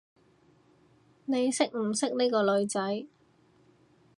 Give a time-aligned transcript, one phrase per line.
[1.25, 3.05] 你識唔識呢個女仔？